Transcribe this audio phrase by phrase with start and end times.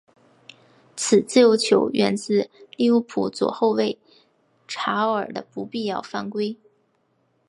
[0.95, 3.99] 此自由球源自利物浦左后卫
[4.67, 6.57] 查奥尔的不必要犯规。